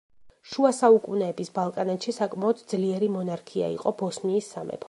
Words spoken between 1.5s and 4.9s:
ბალკანეთში საკმაოდ ძლიერი მონარქია იყო ბოსნიის სამეფო.